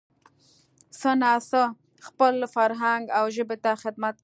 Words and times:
څه 0.99 1.11
نا 1.21 1.33
څه 1.49 1.61
خپل 2.07 2.35
فرهنګ 2.55 3.03
او 3.17 3.25
ژبې 3.35 3.57
ته 3.63 3.71
خدمت 3.83 4.13
کومه 4.15 4.19